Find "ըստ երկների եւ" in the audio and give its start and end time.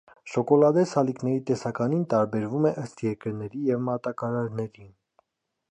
2.85-3.87